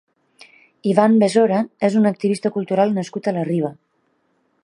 [0.91, 3.73] Ivan Besora és un activista cultural nascut a la Riba.